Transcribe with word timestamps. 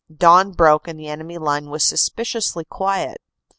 Dawn 0.11 0.53
broke 0.53 0.87
and 0.87 0.99
the 0.99 1.09
enemy 1.09 1.37
line 1.37 1.69
was 1.69 1.83
suspiciously 1.85 2.65
quiet. 2.65 3.17